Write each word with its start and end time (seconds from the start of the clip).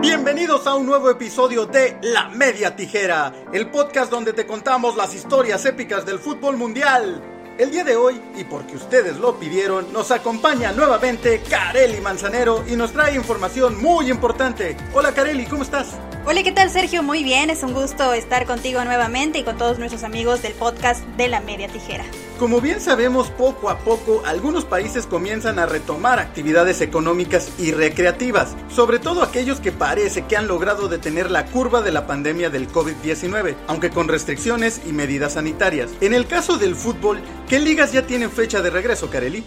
Bienvenidos 0.00 0.66
a 0.66 0.74
un 0.74 0.86
nuevo 0.86 1.10
episodio 1.10 1.66
de 1.66 1.98
La 2.02 2.28
Media 2.28 2.76
Tijera, 2.76 3.32
el 3.52 3.70
podcast 3.70 4.10
donde 4.10 4.32
te 4.32 4.46
contamos 4.46 4.96
las 4.96 5.14
historias 5.14 5.64
épicas 5.64 6.06
del 6.06 6.18
fútbol 6.18 6.56
mundial. 6.56 7.22
El 7.58 7.70
día 7.70 7.84
de 7.84 7.96
hoy, 7.96 8.20
y 8.36 8.44
porque 8.44 8.76
ustedes 8.76 9.16
lo 9.16 9.38
pidieron, 9.38 9.92
nos 9.92 10.10
acompaña 10.10 10.72
nuevamente 10.72 11.42
Kareli 11.48 12.00
Manzanero 12.00 12.64
y 12.68 12.76
nos 12.76 12.92
trae 12.92 13.14
información 13.14 13.80
muy 13.80 14.10
importante. 14.10 14.76
Hola 14.92 15.12
Kareli, 15.12 15.46
¿cómo 15.46 15.62
estás? 15.62 15.96
Hola, 16.28 16.42
¿qué 16.42 16.50
tal 16.50 16.70
Sergio? 16.70 17.04
Muy 17.04 17.22
bien, 17.22 17.50
es 17.50 17.62
un 17.62 17.72
gusto 17.72 18.12
estar 18.12 18.46
contigo 18.46 18.84
nuevamente 18.84 19.38
y 19.38 19.44
con 19.44 19.56
todos 19.56 19.78
nuestros 19.78 20.02
amigos 20.02 20.42
del 20.42 20.54
podcast 20.54 21.06
de 21.16 21.28
la 21.28 21.40
media 21.40 21.68
tijera. 21.68 22.04
Como 22.40 22.60
bien 22.60 22.80
sabemos, 22.80 23.30
poco 23.30 23.70
a 23.70 23.78
poco 23.78 24.22
algunos 24.26 24.64
países 24.64 25.06
comienzan 25.06 25.60
a 25.60 25.66
retomar 25.66 26.18
actividades 26.18 26.80
económicas 26.80 27.52
y 27.60 27.70
recreativas, 27.70 28.56
sobre 28.68 28.98
todo 28.98 29.22
aquellos 29.22 29.60
que 29.60 29.70
parece 29.70 30.22
que 30.22 30.36
han 30.36 30.48
logrado 30.48 30.88
detener 30.88 31.30
la 31.30 31.46
curva 31.46 31.80
de 31.80 31.92
la 31.92 32.08
pandemia 32.08 32.50
del 32.50 32.68
COVID-19, 32.72 33.54
aunque 33.68 33.90
con 33.90 34.08
restricciones 34.08 34.80
y 34.84 34.90
medidas 34.90 35.34
sanitarias. 35.34 35.92
En 36.00 36.12
el 36.12 36.26
caso 36.26 36.58
del 36.58 36.74
fútbol, 36.74 37.20
¿qué 37.48 37.60
ligas 37.60 37.92
ya 37.92 38.04
tienen 38.04 38.32
fecha 38.32 38.62
de 38.62 38.70
regreso, 38.70 39.08
Kareli? 39.10 39.44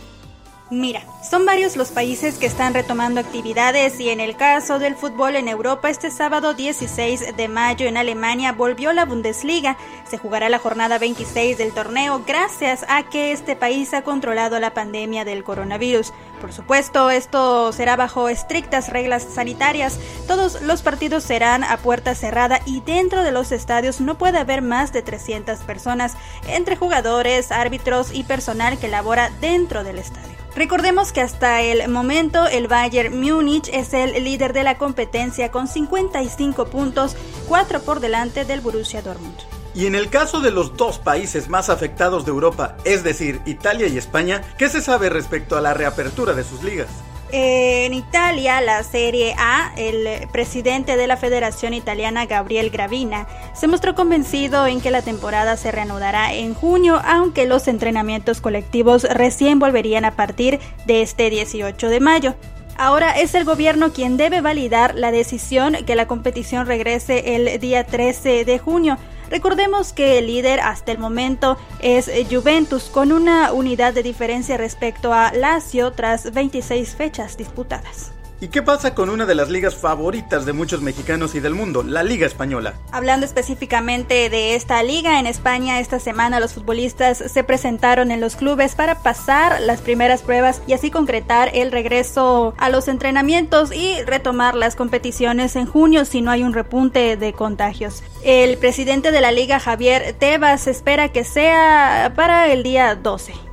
Mira, 0.72 1.02
son 1.28 1.48
varios 1.48 1.76
los 1.78 1.90
países 1.90 2.38
que 2.38 2.46
están 2.46 2.76
retomando 2.76 3.20
actividades 3.20 4.00
y 4.00 4.10
en 4.10 4.20
el 4.20 4.36
caso 4.36 4.78
del 4.78 4.96
fútbol 4.96 5.36
en 5.36 5.48
Europa 5.48 5.90
este 5.90 6.12
sábado 6.12 6.54
16 6.54 7.36
de 7.36 7.48
mayo 7.48 7.88
en 7.88 7.98
Alemania 7.98 8.52
volvió 8.52 8.94
la 8.94 9.06
Bundesliga. 9.06 9.78
Se 10.08 10.20
jugará 10.20 10.48
la 10.48 10.60
jornada 10.60 11.00
26 11.00 11.58
del 11.58 11.74
torneo 11.74 12.22
gracias 12.28 12.86
a 12.88 13.02
que 13.10 13.32
este 13.32 13.56
país 13.56 13.96
ha 13.96 14.04
controlado 14.04 14.60
la 14.60 14.76
pandemia 14.76 15.26
del 15.26 15.44
coronavirus. 15.44 16.14
Por 16.40 16.54
supuesto, 16.54 17.10
esto 17.10 17.72
será 17.72 17.96
bajo 17.96 18.30
estrictas 18.30 18.90
reglas 18.90 19.24
sanitarias. 19.24 20.00
Todos 20.28 20.62
los 20.62 20.84
partidos 20.84 21.24
serán 21.24 21.64
a 21.64 21.78
puerta 21.78 22.14
cerrada 22.14 22.60
y 22.68 22.82
dentro 22.82 23.24
de 23.24 23.32
los 23.32 23.52
estadios 23.52 24.02
no 24.02 24.20
puede 24.20 24.38
haber 24.38 24.62
más 24.62 24.94
de 24.94 25.02
300 25.02 25.62
personas 25.62 26.14
entre 26.48 26.76
jugadores, 26.76 27.52
árbitros 27.52 28.14
y 28.14 28.22
personal 28.22 28.78
que 28.78 28.88
labora 28.88 29.32
dentro 29.42 29.84
del 29.84 29.98
estadio. 29.98 30.39
Recordemos 30.60 31.14
que 31.14 31.22
hasta 31.22 31.62
el 31.62 31.88
momento 31.88 32.46
el 32.46 32.68
Bayern 32.68 33.18
Múnich 33.18 33.70
es 33.72 33.94
el 33.94 34.22
líder 34.26 34.52
de 34.52 34.64
la 34.64 34.78
competencia 34.78 35.52
con 35.52 35.70
55 35.70 36.66
puntos, 36.66 37.16
4 37.48 37.80
por 37.80 38.02
delante 38.02 38.44
del 38.44 38.60
Borussia 38.60 39.02
Dortmund. 39.02 39.38
Y 39.74 39.86
en 39.86 39.96
el 39.96 40.10
caso 40.10 40.42
de 40.42 40.52
los 40.52 40.76
dos 40.76 41.00
países 41.00 41.48
más 41.48 41.70
afectados 41.70 42.26
de 42.26 42.32
Europa, 42.32 42.76
es 42.84 43.06
decir, 43.06 43.40
Italia 43.46 43.88
y 43.88 43.98
España, 43.98 44.42
¿qué 44.58 44.68
se 44.68 44.82
sabe 44.82 45.08
respecto 45.10 45.56
a 45.56 45.62
la 45.62 45.74
reapertura 45.74 46.34
de 46.34 46.44
sus 46.44 46.62
ligas? 46.62 46.90
En 47.32 47.94
Italia, 47.94 48.60
la 48.60 48.82
Serie 48.84 49.36
A, 49.38 49.72
el 49.78 50.28
presidente 50.32 50.98
de 50.98 51.06
la 51.06 51.16
Federación 51.16 51.76
Italiana, 51.76 52.26
Gabriel 52.26 52.72
Gravina, 52.72 53.28
se 53.54 53.68
mostró 53.68 53.94
convencido 53.94 54.66
en 54.66 54.82
que 54.82 54.90
la 54.90 55.04
temporada 55.04 55.56
se 55.56 55.72
reanudará 55.72 56.34
en 56.34 56.56
junio, 56.56 57.00
aunque 57.06 57.46
los 57.46 57.68
entrenamientos 57.68 58.42
colectivos 58.42 59.04
recién 59.04 59.60
volverían 59.60 60.06
a 60.06 60.16
partir 60.16 60.60
de 60.88 61.04
este 61.04 61.30
18 61.30 61.90
de 61.90 62.00
mayo. 62.00 62.36
Ahora 62.78 63.12
es 63.12 63.36
el 63.36 63.44
gobierno 63.44 63.92
quien 63.92 64.18
debe 64.18 64.42
validar 64.42 64.96
la 64.96 65.12
decisión 65.12 65.76
que 65.86 65.96
la 65.96 66.08
competición 66.08 66.66
regrese 66.66 67.36
el 67.36 67.60
día 67.60 67.84
13 67.84 68.46
de 68.46 68.58
junio. 68.58 68.98
Recordemos 69.30 69.94
que 69.94 70.18
el 70.18 70.28
líder 70.28 70.60
hasta 70.60 70.92
el 70.92 70.98
momento 70.98 71.58
es 71.82 72.10
Juventus 72.30 72.86
con 72.86 73.12
una 73.12 73.54
unidad 73.54 73.94
de 73.94 74.04
diferencia 74.04 74.58
respecto 74.58 75.14
a 75.14 75.32
Lazio 75.32 75.92
tras 75.92 76.32
26 76.34 76.96
fechas 76.96 77.38
disputadas. 77.38 78.12
¿Y 78.42 78.48
qué 78.48 78.62
pasa 78.62 78.96
con 78.96 79.10
una 79.10 79.26
de 79.26 79.36
las 79.36 79.50
ligas 79.50 79.76
favoritas 79.76 80.46
de 80.46 80.54
muchos 80.54 80.82
mexicanos 80.82 81.36
y 81.36 81.42
del 81.42 81.56
mundo, 81.56 81.84
la 81.84 82.04
Liga 82.04 82.26
Española? 82.26 82.74
Hablando 82.94 83.26
específicamente 83.26 84.30
de 84.30 84.56
esta 84.56 84.82
liga, 84.82 85.20
en 85.20 85.28
España 85.28 85.82
esta 85.82 86.00
semana 86.00 86.40
los 86.40 86.54
futbolistas 86.54 87.18
se 87.18 87.44
presentaron 87.44 88.12
en 88.12 88.22
los 88.22 88.38
clubes 88.38 88.76
para 88.76 89.04
pasar 89.04 89.60
las 89.60 89.82
primeras 89.82 90.22
pruebas 90.22 90.62
y 90.68 90.74
así 90.74 90.90
concretar 90.90 91.52
el 91.54 91.74
regreso 91.74 92.54
a 92.58 92.70
los 92.70 92.88
entrenamientos 92.88 93.74
y 93.74 94.02
retomar 94.04 94.56
las 94.56 94.78
competiciones 94.78 95.58
en 95.58 95.66
junio 95.66 96.06
si 96.06 96.22
no 96.22 96.32
hay 96.32 96.44
un 96.44 96.54
repunte 96.54 97.18
de 97.18 97.34
contagios. 97.34 98.04
El 98.24 98.58
presidente 98.58 99.12
de 99.12 99.20
la 99.20 99.34
liga, 99.34 99.60
Javier 99.60 100.16
Tebas, 100.18 100.68
espera 100.68 101.10
que 101.10 101.26
sea 101.26 102.14
para 102.16 102.48
el 102.54 102.64
día 102.64 102.96
12. 102.96 103.49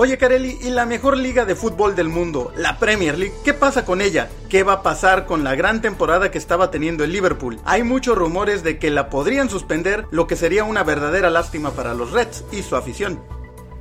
Oye, 0.00 0.16
Carelli, 0.16 0.56
¿y 0.60 0.70
la 0.70 0.86
mejor 0.86 1.16
liga 1.16 1.44
de 1.44 1.56
fútbol 1.56 1.96
del 1.96 2.08
mundo, 2.08 2.52
la 2.56 2.78
Premier 2.78 3.18
League? 3.18 3.34
¿Qué 3.44 3.52
pasa 3.52 3.84
con 3.84 4.00
ella? 4.00 4.30
¿Qué 4.48 4.62
va 4.62 4.74
a 4.74 4.82
pasar 4.84 5.26
con 5.26 5.42
la 5.42 5.56
gran 5.56 5.82
temporada 5.82 6.30
que 6.30 6.38
estaba 6.38 6.70
teniendo 6.70 7.02
el 7.02 7.12
Liverpool? 7.12 7.58
Hay 7.64 7.82
muchos 7.82 8.16
rumores 8.16 8.62
de 8.62 8.78
que 8.78 8.90
la 8.90 9.10
podrían 9.10 9.50
suspender, 9.50 10.06
lo 10.12 10.28
que 10.28 10.36
sería 10.36 10.62
una 10.62 10.84
verdadera 10.84 11.30
lástima 11.30 11.72
para 11.72 11.94
los 11.94 12.12
Reds 12.12 12.44
y 12.52 12.62
su 12.62 12.76
afición. 12.76 13.20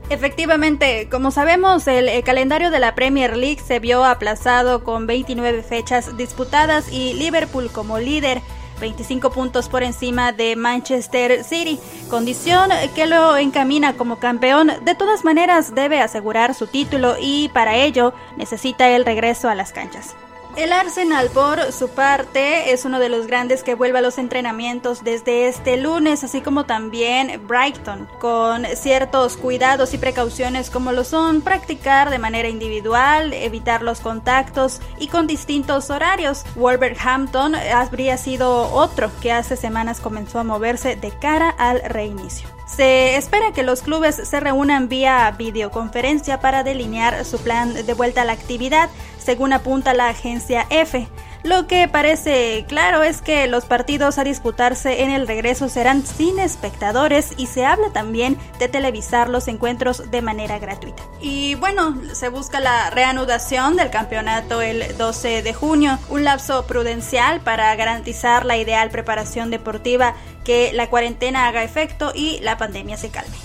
Efectivamente, 0.09 1.07
como 1.11 1.29
sabemos, 1.29 1.85
el, 1.87 2.09
el, 2.09 2.23
calendario 2.23 2.71
de 2.71 2.79
la 2.79 2.95
Premier 2.95 3.37
League 3.37 3.61
se 3.63 3.77
vio 3.77 4.03
aplazado 4.03 4.83
con 4.83 5.05
29 5.05 5.61
fechas 5.61 6.17
disputadas 6.17 6.91
y 6.91 7.13
Liverpool 7.13 7.69
como 7.71 7.99
líder 7.99 8.41
25 8.79 9.31
puntos 9.31 9.69
por 9.69 9.83
encima 9.83 10.31
de 10.31 10.55
Manchester 10.55 11.43
City, 11.43 11.79
condición 12.09 12.69
que 12.95 13.05
lo 13.05 13.37
encamina 13.37 13.93
como 13.93 14.17
campeón. 14.17 14.71
De 14.83 14.95
todas 14.95 15.23
maneras, 15.23 15.73
debe 15.73 16.01
asegurar 16.01 16.53
su 16.53 16.67
título 16.67 17.15
y 17.19 17.49
para 17.49 17.75
ello 17.77 18.13
necesita 18.37 18.89
el 18.89 19.05
regreso 19.05 19.49
a 19.49 19.55
las 19.55 19.71
canchas. 19.71 20.15
El 20.57 20.73
Arsenal, 20.73 21.29
por 21.29 21.71
su 21.71 21.89
parte, 21.89 22.71
es 22.71 22.83
uno 22.83 22.97
de 22.97 23.09
los 23.09 23.27
grandes 23.27 23.61
que 23.61 23.75
vuelve 23.75 23.99
a 23.99 24.01
los 24.01 24.17
entrenamientos 24.17 25.03
desde 25.03 25.47
este 25.47 25.77
lunes, 25.77 26.23
así 26.23 26.41
como 26.41 26.65
también 26.65 27.45
Brighton, 27.47 28.09
con 28.19 28.65
ciertos 28.75 29.37
cuidados 29.37 29.93
y 29.93 29.99
precauciones 29.99 30.71
como 30.71 30.93
lo 30.93 31.03
son 31.03 31.41
practicar 31.41 32.09
de 32.09 32.17
manera 32.17 32.49
individual, 32.49 33.33
evitar 33.33 33.83
los 33.83 33.99
contactos 33.99 34.81
y 34.97 35.09
con 35.09 35.27
distintos 35.27 35.91
horarios. 35.91 36.43
Wolverhampton 36.55 37.53
habría 37.53 38.17
sido 38.17 38.73
otro 38.73 39.11
que 39.21 39.31
hace 39.31 39.57
semanas 39.57 39.99
comenzó 39.99 40.39
a 40.39 40.43
moverse 40.43 40.95
de 40.95 41.11
cara 41.11 41.51
al 41.51 41.81
reinicio. 41.81 42.49
Se 42.67 43.15
espera 43.15 43.53
que 43.53 43.63
los 43.63 43.81
clubes 43.81 44.15
se 44.15 44.39
reúnan 44.41 44.89
vía 44.89 45.33
videoconferencia 45.37 46.41
para 46.41 46.63
delinear 46.63 47.23
su 47.23 47.37
plan 47.39 47.73
de 47.73 47.93
vuelta 47.93 48.23
a 48.23 48.25
la 48.25 48.33
actividad, 48.33 48.89
según 49.27 49.51
apunta 49.51 49.93
la 49.93 50.07
agencia 50.07 50.67
F. 50.69 51.05
Lo 51.43 51.67
que 51.67 51.89
parece 51.89 52.63
claro 52.69 53.03
es 53.03 53.21
que 53.21 53.47
los 53.47 53.65
partidos 53.65 54.17
a 54.17 54.23
disputarse 54.23 55.03
en 55.03 55.11
el 55.11 55.27
regreso 55.27 55.67
serán 55.67 56.05
sin 56.05 56.39
espectadores 56.39 57.33
y 57.35 57.47
se 57.47 57.65
habla 57.65 57.91
también 57.91 58.37
de 58.57 58.69
televisar 58.69 59.27
los 59.27 59.49
encuentros 59.49 60.09
de 60.11 60.21
manera 60.21 60.59
gratuita. 60.59 61.03
Y 61.19 61.55
bueno, 61.55 62.01
se 62.13 62.29
busca 62.29 62.61
la 62.61 62.89
reanudación 62.89 63.75
del 63.75 63.89
campeonato 63.89 64.61
el 64.61 64.97
12 64.97 65.43
de 65.43 65.53
junio, 65.53 65.99
un 66.07 66.23
lapso 66.23 66.65
prudencial 66.65 67.41
para 67.41 67.75
garantizar 67.75 68.45
la 68.45 68.55
ideal 68.55 68.89
preparación 68.91 69.51
deportiva, 69.51 70.15
que 70.45 70.71
la 70.71 70.89
cuarentena 70.89 71.49
haga 71.49 71.65
efecto 71.65 72.13
y 72.15 72.39
la 72.39 72.57
pandemia 72.57 72.95
se 72.95 73.09
calme. 73.09 73.35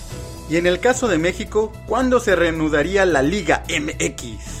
Y 0.49 0.55
en 0.55 0.65
el 0.65 0.79
caso 0.79 1.09
de 1.09 1.17
México, 1.17 1.73
¿cuándo 1.87 2.21
se 2.21 2.37
reanudaría 2.37 3.05
la 3.05 3.21
Liga 3.21 3.63
MX? 3.67 4.52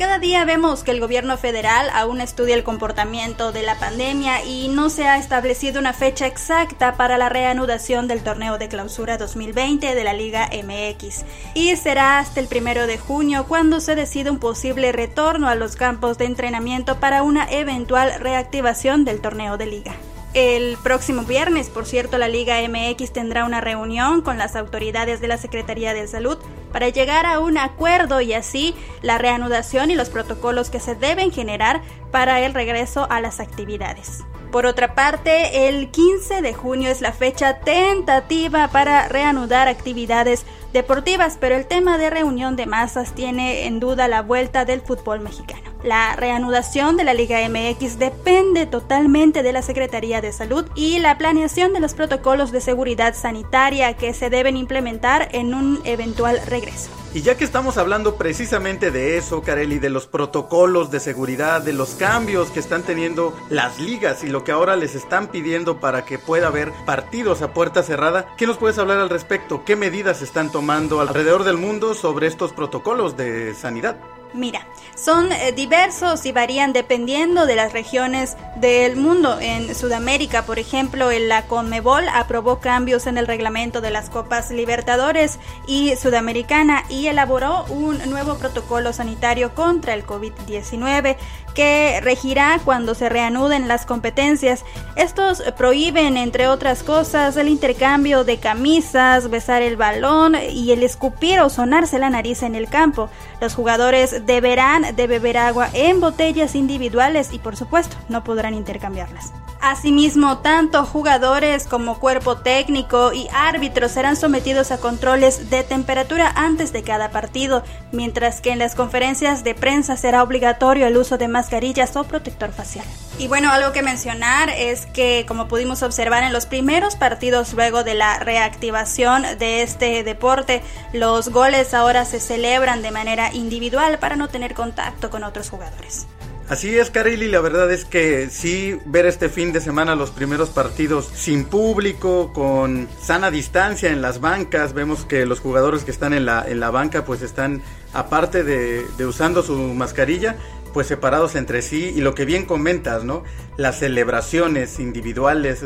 Cada 0.00 0.18
día 0.18 0.46
vemos 0.46 0.82
que 0.82 0.92
el 0.92 0.98
gobierno 0.98 1.36
federal 1.36 1.90
aún 1.92 2.22
estudia 2.22 2.54
el 2.54 2.64
comportamiento 2.64 3.52
de 3.52 3.62
la 3.62 3.78
pandemia 3.78 4.42
y 4.46 4.68
no 4.68 4.88
se 4.88 5.06
ha 5.06 5.18
establecido 5.18 5.78
una 5.78 5.92
fecha 5.92 6.26
exacta 6.26 6.94
para 6.94 7.18
la 7.18 7.28
reanudación 7.28 8.08
del 8.08 8.22
torneo 8.22 8.56
de 8.56 8.68
clausura 8.68 9.18
2020 9.18 9.94
de 9.94 10.02
la 10.02 10.14
Liga 10.14 10.48
MX. 10.54 11.26
Y 11.52 11.76
será 11.76 12.18
hasta 12.18 12.40
el 12.40 12.46
primero 12.46 12.86
de 12.86 12.96
junio 12.96 13.44
cuando 13.46 13.78
se 13.80 13.94
decida 13.94 14.30
un 14.30 14.38
posible 14.38 14.90
retorno 14.90 15.50
a 15.50 15.54
los 15.54 15.76
campos 15.76 16.16
de 16.16 16.24
entrenamiento 16.24 16.98
para 16.98 17.22
una 17.22 17.46
eventual 17.50 18.20
reactivación 18.20 19.04
del 19.04 19.20
torneo 19.20 19.58
de 19.58 19.66
liga. 19.66 19.94
El 20.32 20.78
próximo 20.82 21.24
viernes, 21.24 21.68
por 21.68 21.84
cierto, 21.84 22.16
la 22.16 22.28
Liga 22.28 22.56
MX 22.66 23.12
tendrá 23.12 23.44
una 23.44 23.60
reunión 23.60 24.22
con 24.22 24.38
las 24.38 24.56
autoridades 24.56 25.20
de 25.20 25.28
la 25.28 25.36
Secretaría 25.36 25.92
de 25.92 26.06
Salud 26.06 26.38
para 26.72 26.88
llegar 26.88 27.26
a 27.26 27.38
un 27.38 27.58
acuerdo 27.58 28.20
y 28.20 28.32
así 28.32 28.74
la 29.02 29.18
reanudación 29.18 29.90
y 29.90 29.94
los 29.94 30.10
protocolos 30.10 30.70
que 30.70 30.80
se 30.80 30.94
deben 30.94 31.32
generar 31.32 31.82
para 32.10 32.40
el 32.40 32.54
regreso 32.54 33.06
a 33.10 33.20
las 33.20 33.40
actividades. 33.40 34.24
Por 34.50 34.66
otra 34.66 34.96
parte, 34.96 35.68
el 35.68 35.90
15 35.92 36.42
de 36.42 36.54
junio 36.54 36.90
es 36.90 37.00
la 37.00 37.12
fecha 37.12 37.60
tentativa 37.60 38.66
para 38.68 39.06
reanudar 39.06 39.68
actividades 39.68 40.44
deportivas, 40.72 41.36
pero 41.40 41.54
el 41.54 41.66
tema 41.66 41.98
de 41.98 42.10
reunión 42.10 42.56
de 42.56 42.66
masas 42.66 43.14
tiene 43.14 43.66
en 43.66 43.78
duda 43.78 44.08
la 44.08 44.22
vuelta 44.22 44.64
del 44.64 44.80
fútbol 44.80 45.20
mexicano. 45.20 45.70
La 45.84 46.16
reanudación 46.16 46.96
de 46.96 47.04
la 47.04 47.14
Liga 47.14 47.38
MX 47.48 47.98
depende 47.98 48.66
totalmente 48.66 49.44
de 49.44 49.52
la 49.52 49.62
Secretaría 49.62 50.20
de 50.20 50.32
Salud 50.32 50.66
y 50.74 50.98
la 50.98 51.16
planeación 51.16 51.72
de 51.72 51.80
los 51.80 51.94
protocolos 51.94 52.50
de 52.50 52.60
seguridad 52.60 53.14
sanitaria 53.14 53.94
que 53.94 54.12
se 54.14 54.30
deben 54.30 54.56
implementar 54.56 55.28
en 55.30 55.54
un 55.54 55.80
eventual 55.84 56.40
regreso. 56.46 56.90
Y 57.12 57.22
ya 57.22 57.36
que 57.36 57.42
estamos 57.42 57.76
hablando 57.76 58.14
precisamente 58.14 58.92
de 58.92 59.16
eso, 59.16 59.42
Carelli, 59.42 59.80
de 59.80 59.90
los 59.90 60.06
protocolos 60.06 60.92
de 60.92 61.00
seguridad, 61.00 61.60
de 61.60 61.72
los 61.72 61.96
cambios 61.96 62.52
que 62.52 62.60
están 62.60 62.84
teniendo 62.84 63.36
las 63.48 63.80
ligas 63.80 64.22
y 64.22 64.28
lo 64.28 64.44
que 64.44 64.52
ahora 64.52 64.76
les 64.76 64.94
están 64.94 65.26
pidiendo 65.26 65.80
para 65.80 66.04
que 66.04 66.20
pueda 66.20 66.46
haber 66.46 66.70
partidos 66.86 67.42
a 67.42 67.52
puerta 67.52 67.82
cerrada, 67.82 68.28
¿qué 68.36 68.46
nos 68.46 68.58
puedes 68.58 68.78
hablar 68.78 68.98
al 68.98 69.10
respecto? 69.10 69.64
¿Qué 69.64 69.74
medidas 69.74 70.22
están 70.22 70.52
tomando 70.52 71.00
alrededor 71.00 71.42
del 71.42 71.56
mundo 71.56 71.94
sobre 71.94 72.28
estos 72.28 72.52
protocolos 72.52 73.16
de 73.16 73.54
sanidad? 73.54 73.96
Mira, 74.32 74.66
son 74.94 75.32
eh, 75.32 75.52
diversos 75.52 76.24
y 76.26 76.32
varían 76.32 76.72
dependiendo 76.72 77.46
de 77.46 77.56
las 77.56 77.72
regiones 77.72 78.36
del 78.56 78.96
mundo. 78.96 79.38
En 79.40 79.74
Sudamérica, 79.74 80.44
por 80.44 80.58
ejemplo, 80.58 81.10
la 81.10 81.46
Conmebol 81.46 82.08
aprobó 82.08 82.60
cambios 82.60 83.06
en 83.06 83.18
el 83.18 83.26
reglamento 83.26 83.80
de 83.80 83.90
las 83.90 84.10
Copas 84.10 84.50
Libertadores 84.50 85.38
y 85.66 85.96
Sudamericana 85.96 86.84
y 86.88 87.06
elaboró 87.06 87.64
un 87.64 87.98
nuevo 88.10 88.36
protocolo 88.36 88.92
sanitario 88.92 89.54
contra 89.54 89.94
el 89.94 90.06
COVID-19 90.06 91.16
que 91.54 92.00
regirá 92.02 92.60
cuando 92.64 92.94
se 92.94 93.08
reanuden 93.08 93.68
las 93.68 93.86
competencias. 93.86 94.64
Estos 94.96 95.42
prohíben, 95.56 96.16
entre 96.16 96.48
otras 96.48 96.82
cosas, 96.82 97.36
el 97.36 97.48
intercambio 97.48 98.24
de 98.24 98.38
camisas, 98.38 99.30
besar 99.30 99.62
el 99.62 99.76
balón 99.76 100.36
y 100.36 100.72
el 100.72 100.82
escupir 100.82 101.40
o 101.40 101.48
sonarse 101.48 101.98
la 101.98 102.10
nariz 102.10 102.42
en 102.42 102.54
el 102.54 102.68
campo. 102.68 103.10
Los 103.40 103.54
jugadores 103.54 104.26
deberán 104.26 104.94
de 104.96 105.06
beber 105.06 105.38
agua 105.38 105.68
en 105.72 106.00
botellas 106.00 106.54
individuales 106.54 107.32
y 107.32 107.38
por 107.38 107.56
supuesto 107.56 107.96
no 108.08 108.24
podrán 108.24 108.54
intercambiarlas. 108.54 109.32
Asimismo, 109.62 110.38
tanto 110.38 110.86
jugadores 110.86 111.66
como 111.66 111.98
cuerpo 111.98 112.38
técnico 112.38 113.12
y 113.12 113.28
árbitros 113.30 113.92
serán 113.92 114.16
sometidos 114.16 114.70
a 114.70 114.78
controles 114.78 115.50
de 115.50 115.62
temperatura 115.62 116.32
antes 116.34 116.72
de 116.72 116.82
cada 116.82 117.10
partido, 117.10 117.62
mientras 117.92 118.40
que 118.40 118.52
en 118.52 118.58
las 118.58 118.74
conferencias 118.74 119.44
de 119.44 119.54
prensa 119.54 119.98
será 119.98 120.22
obligatorio 120.22 120.86
el 120.86 120.96
uso 120.96 121.18
de 121.18 121.28
mascarillas 121.28 121.94
o 121.96 122.04
protector 122.04 122.52
facial. 122.52 122.86
Y 123.18 123.28
bueno, 123.28 123.52
algo 123.52 123.72
que 123.72 123.82
mencionar 123.82 124.48
es 124.48 124.86
que, 124.86 125.26
como 125.28 125.46
pudimos 125.46 125.82
observar 125.82 126.22
en 126.22 126.32
los 126.32 126.46
primeros 126.46 126.96
partidos 126.96 127.52
luego 127.52 127.84
de 127.84 127.92
la 127.92 128.18
reactivación 128.18 129.24
de 129.38 129.60
este 129.60 130.02
deporte, 130.04 130.62
los 130.94 131.28
goles 131.28 131.74
ahora 131.74 132.06
se 132.06 132.18
celebran 132.18 132.80
de 132.80 132.92
manera 132.92 133.30
individual 133.34 133.98
para 133.98 134.16
no 134.16 134.28
tener 134.28 134.54
contacto 134.54 135.10
con 135.10 135.22
otros 135.22 135.50
jugadores. 135.50 136.06
Así 136.50 136.76
es, 136.76 136.90
Carly, 136.90 137.28
la 137.28 137.40
verdad 137.40 137.70
es 137.70 137.84
que 137.84 138.28
sí, 138.28 138.76
ver 138.84 139.06
este 139.06 139.28
fin 139.28 139.52
de 139.52 139.60
semana 139.60 139.94
los 139.94 140.10
primeros 140.10 140.50
partidos 140.50 141.08
sin 141.14 141.44
público, 141.44 142.32
con 142.32 142.88
sana 143.00 143.30
distancia 143.30 143.92
en 143.92 144.02
las 144.02 144.20
bancas, 144.20 144.72
vemos 144.74 145.04
que 145.04 145.26
los 145.26 145.38
jugadores 145.38 145.84
que 145.84 145.92
están 145.92 146.12
en 146.12 146.26
la, 146.26 146.44
en 146.44 146.58
la 146.58 146.72
banca 146.72 147.04
pues 147.04 147.22
están, 147.22 147.62
aparte 147.92 148.42
de, 148.42 148.84
de 148.98 149.06
usando 149.06 149.44
su 149.44 149.54
mascarilla, 149.54 150.34
pues 150.74 150.88
separados 150.88 151.36
entre 151.36 151.62
sí 151.62 151.92
y 151.94 152.00
lo 152.00 152.16
que 152.16 152.24
bien 152.24 152.46
comentas, 152.46 153.04
¿no? 153.04 153.22
Las 153.56 153.78
celebraciones 153.78 154.80
individuales, 154.80 155.64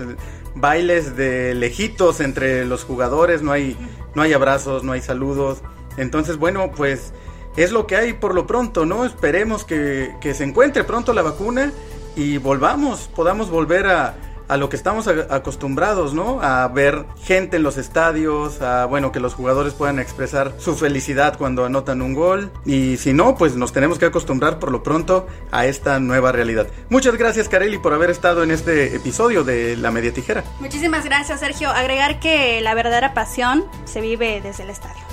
bailes 0.54 1.16
de 1.16 1.54
lejitos 1.54 2.20
entre 2.20 2.66
los 2.66 2.84
jugadores, 2.84 3.40
no 3.40 3.52
hay, 3.52 3.74
no 4.14 4.20
hay 4.20 4.34
abrazos, 4.34 4.84
no 4.84 4.92
hay 4.92 5.00
saludos. 5.00 5.62
Entonces, 5.96 6.36
bueno, 6.36 6.72
pues 6.76 7.14
es 7.56 7.72
lo 7.72 7.86
que 7.86 7.96
hay 7.96 8.12
por 8.12 8.34
lo 8.34 8.46
pronto, 8.46 8.84
¿no? 8.86 9.04
Esperemos 9.04 9.64
que, 9.64 10.14
se 10.34 10.44
encuentre 10.44 10.84
pronto 10.84 11.12
la 11.12 11.22
vacuna 11.22 11.72
y 12.16 12.38
volvamos, 12.38 13.08
podamos 13.14 13.50
volver 13.50 13.86
a, 13.86 14.14
a 14.48 14.56
lo 14.56 14.68
que 14.68 14.76
estamos 14.76 15.08
acostumbrados, 15.08 16.14
¿no? 16.14 16.40
A 16.42 16.66
ver 16.68 17.04
gente 17.22 17.56
en 17.56 17.62
los 17.62 17.76
estadios, 17.76 18.60
a 18.60 18.86
bueno, 18.86 19.12
que 19.12 19.20
los 19.20 19.34
jugadores 19.34 19.74
puedan 19.74 19.98
expresar 19.98 20.54
su 20.58 20.76
felicidad 20.76 21.38
cuando 21.38 21.64
anotan 21.64 22.02
un 22.02 22.14
gol 22.14 22.50
y 22.64 22.96
si 22.96 23.12
no, 23.12 23.36
pues 23.36 23.56
nos 23.56 23.72
tenemos 23.72 23.98
que 23.98 24.06
acostumbrar 24.06 24.58
por 24.58 24.70
lo 24.70 24.82
pronto 24.82 25.26
a 25.50 25.66
esta 25.66 25.98
nueva 26.00 26.32
realidad. 26.32 26.66
Muchas 26.88 27.16
gracias, 27.16 27.48
Carelli, 27.48 27.78
por 27.78 27.94
haber 27.94 28.10
estado 28.10 28.42
en 28.42 28.50
este 28.50 28.96
episodio 28.96 29.44
de 29.44 29.76
La 29.76 29.90
Media 29.90 30.12
Tijera. 30.12 30.44
Muchísimas 30.60 31.04
gracias, 31.04 31.40
Sergio. 31.40 31.70
Agregar 31.70 32.20
que 32.20 32.60
la 32.60 32.74
verdadera 32.74 33.14
pasión 33.14 33.64
se 33.84 34.00
vive 34.00 34.40
desde 34.42 34.64
el 34.64 34.70
estadio. 34.70 35.03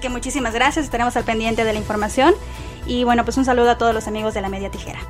Que 0.00 0.08
muchísimas 0.08 0.54
gracias, 0.54 0.84
estaremos 0.84 1.16
al 1.16 1.24
pendiente 1.24 1.64
de 1.64 1.72
la 1.72 1.78
información. 1.78 2.34
Y 2.86 3.04
bueno, 3.04 3.24
pues 3.24 3.36
un 3.36 3.44
saludo 3.44 3.70
a 3.70 3.78
todos 3.78 3.94
los 3.94 4.06
amigos 4.06 4.34
de 4.34 4.40
la 4.40 4.48
Media 4.48 4.70
Tijera. 4.70 5.00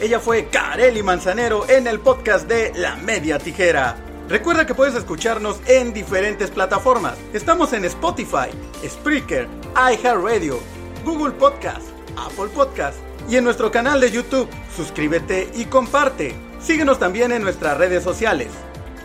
Ella 0.00 0.20
fue 0.20 0.48
Kareli 0.48 1.02
Manzanero 1.02 1.68
en 1.68 1.86
el 1.86 1.98
podcast 1.98 2.46
de 2.46 2.72
La 2.74 2.96
Media 2.96 3.38
Tijera. 3.38 3.96
Recuerda 4.28 4.66
que 4.66 4.74
puedes 4.74 4.94
escucharnos 4.94 5.58
en 5.66 5.94
diferentes 5.94 6.50
plataformas. 6.50 7.16
Estamos 7.32 7.72
en 7.72 7.86
Spotify, 7.86 8.50
Spreaker, 8.86 9.48
iHeartRadio, 9.74 10.60
Google 11.04 11.32
Podcast, 11.32 11.88
Apple 12.16 12.48
Podcast 12.54 12.98
y 13.28 13.36
en 13.36 13.44
nuestro 13.44 13.70
canal 13.70 14.00
de 14.00 14.10
YouTube. 14.10 14.48
Suscríbete 14.76 15.50
y 15.54 15.64
comparte. 15.64 16.36
Síguenos 16.60 16.98
también 16.98 17.32
en 17.32 17.42
nuestras 17.42 17.78
redes 17.78 18.04
sociales. 18.04 18.48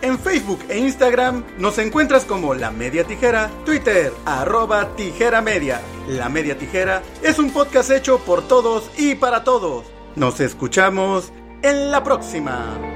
En 0.03 0.19
Facebook 0.19 0.59
e 0.67 0.77
Instagram 0.79 1.45
nos 1.57 1.77
encuentras 1.77 2.25
como 2.25 2.53
La 2.53 2.71
Media 2.71 3.05
Tijera, 3.05 3.49
Twitter, 3.65 4.11
arroba 4.25 4.97
Tijera 4.97 5.41
Media. 5.41 5.79
La 6.09 6.27
Media 6.27 6.57
Tijera 6.57 7.01
es 7.21 7.39
un 7.39 7.51
podcast 7.51 7.89
hecho 7.89 8.19
por 8.19 8.45
todos 8.45 8.91
y 8.97 9.15
para 9.15 9.45
todos. 9.45 9.85
Nos 10.17 10.41
escuchamos 10.41 11.31
en 11.61 11.89
la 11.89 12.03
próxima. 12.03 12.92